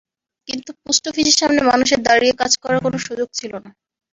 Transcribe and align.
কিন্তু 0.47 0.69
পোস্ট 0.81 1.03
অফিসের 1.07 1.37
সামনে 1.39 1.61
মানুষের 1.71 1.99
দাঁড়িয়ে 2.03 2.33
কাজ 2.41 2.51
করার 2.61 2.79
কোনো 2.85 2.97
সুযোগ 3.05 3.27
ছিল 3.33 3.51
না। 3.63 3.69